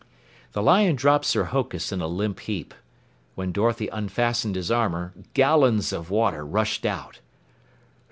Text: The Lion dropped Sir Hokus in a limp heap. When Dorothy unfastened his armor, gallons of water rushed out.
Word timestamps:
The 0.53 0.63
Lion 0.63 0.95
dropped 0.95 1.25
Sir 1.25 1.43
Hokus 1.43 1.91
in 1.91 2.01
a 2.01 2.07
limp 2.07 2.39
heap. 2.39 2.73
When 3.35 3.51
Dorothy 3.51 3.87
unfastened 3.89 4.55
his 4.55 4.71
armor, 4.71 5.13
gallons 5.35 5.93
of 5.93 6.09
water 6.09 6.43
rushed 6.43 6.87
out. 6.87 7.19